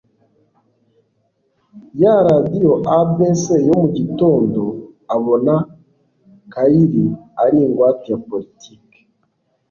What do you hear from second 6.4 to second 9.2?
Kylie ari ingwate ya politiki